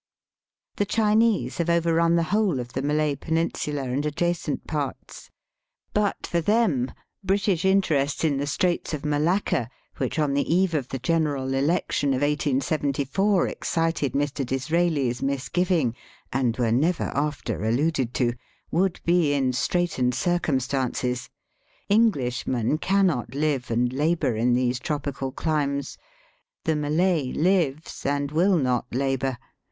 The 0.77 0.85
Chinese 0.87 1.59
have 1.59 1.69
overrun 1.69 2.15
the 2.15 2.23
whole 2.33 2.59
of 2.59 2.73
the 2.73 2.81
Malay 2.81 3.13
peninsula 3.15 3.83
and 3.83 4.03
adjacent 4.03 4.65
parts. 4.65 5.29
But 5.93 6.25
for 6.25 6.41
them 6.41 6.91
British 7.23 7.65
interests 7.65 8.23
in 8.23 8.37
the 8.37 8.47
Straits 8.47 8.95
of 8.95 9.05
Malacca, 9.05 9.69
which 9.97 10.17
on 10.17 10.33
the 10.33 10.51
eve 10.51 10.73
of 10.73 10.87
the 10.87 10.97
general 10.97 11.53
election 11.53 12.15
of 12.15 12.23
1874 12.23 13.47
excited 13.47 14.13
Mr. 14.13 14.43
DisraeU's 14.43 15.21
mis 15.21 15.49
giving 15.49 15.93
(and 16.33 16.57
were 16.57 16.71
never 16.71 17.11
after 17.15 17.63
alluded 17.63 18.15
to), 18.15 18.33
would 18.71 18.99
be 19.05 19.33
in 19.33 19.53
straitened 19.53 20.15
circumstances. 20.15 21.29
Enghshmen 21.91 22.79
cannot 22.79 23.35
live 23.35 23.69
and 23.69 23.93
labour 23.93 24.35
in 24.35 24.53
these 24.53 24.79
tropical 24.79 25.31
climes. 25.31 25.95
Digitized 25.95 25.95
by 25.95 26.01
VjOOQIC 26.01 26.65
126 26.65 26.65
EAST 26.65 26.65
BY 26.65 26.65
WEST, 26.65 26.65
The 26.65 26.75
Malay 26.75 27.33
lives 27.33 28.05
and 28.07 28.31
will 28.31 28.57
not 28.57 28.87
labour. 28.91 29.37